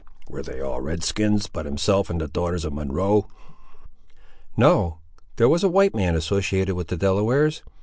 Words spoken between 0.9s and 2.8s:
skins, but himself and the daughters of